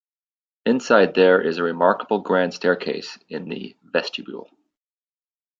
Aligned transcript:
Inside 0.65 1.13
there 1.13 1.39
is 1.39 1.59
a 1.59 1.63
remarkable 1.63 2.21
grand 2.21 2.55
staircase 2.55 3.19
in 3.29 3.47
the 3.49 3.77
vestibule. 3.83 4.49